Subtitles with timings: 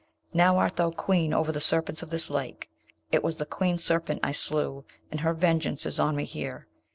[0.33, 2.71] Now art thou Queen over the serpents of this lake:
[3.11, 6.67] it was the Queen serpent I slew, and her vengeance is on me here.